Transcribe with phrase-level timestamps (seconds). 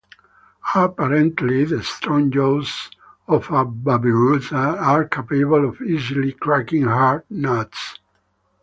[0.73, 2.89] Apparently, the strong jaws
[3.27, 7.99] of a babirusa are capable of easily cracking hard nuts.